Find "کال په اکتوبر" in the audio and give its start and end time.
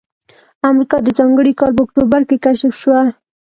1.59-2.21